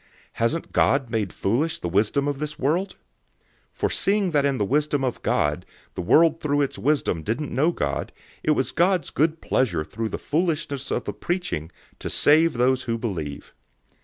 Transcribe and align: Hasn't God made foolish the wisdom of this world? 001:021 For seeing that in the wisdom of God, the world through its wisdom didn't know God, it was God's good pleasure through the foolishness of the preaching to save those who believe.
Hasn't 0.33 0.71
God 0.73 1.11
made 1.11 1.31
foolish 1.31 1.77
the 1.77 1.87
wisdom 1.87 2.27
of 2.27 2.39
this 2.39 2.57
world? 2.57 2.95
001:021 3.69 3.75
For 3.75 3.89
seeing 3.91 4.31
that 4.31 4.45
in 4.45 4.57
the 4.57 4.65
wisdom 4.65 5.03
of 5.03 5.21
God, 5.21 5.63
the 5.93 6.01
world 6.01 6.41
through 6.41 6.61
its 6.61 6.79
wisdom 6.79 7.21
didn't 7.21 7.53
know 7.53 7.71
God, 7.71 8.11
it 8.41 8.51
was 8.53 8.71
God's 8.71 9.11
good 9.11 9.41
pleasure 9.41 9.83
through 9.83 10.09
the 10.09 10.17
foolishness 10.17 10.89
of 10.89 11.03
the 11.03 11.13
preaching 11.13 11.71
to 11.99 12.09
save 12.09 12.53
those 12.53 12.81
who 12.85 12.97
believe. 12.97 13.53